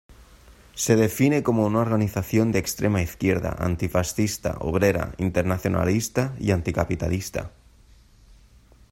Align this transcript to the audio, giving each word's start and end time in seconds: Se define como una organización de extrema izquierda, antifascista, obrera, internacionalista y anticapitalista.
Se 0.73 0.95
define 0.95 1.43
como 1.43 1.63
una 1.67 1.81
organización 1.81 2.51
de 2.51 2.57
extrema 2.57 3.03
izquierda, 3.03 3.55
antifascista, 3.59 4.57
obrera, 4.59 5.13
internacionalista 5.19 6.35
y 6.39 6.49
anticapitalista. 6.49 7.51